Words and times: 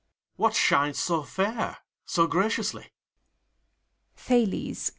What 0.35 0.55
shines 0.55 0.97
so 0.97 1.21
fair, 1.21 1.77
so 2.07 2.25
graciously! 2.25 2.91